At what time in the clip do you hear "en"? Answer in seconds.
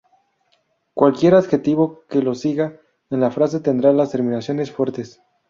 3.11-3.19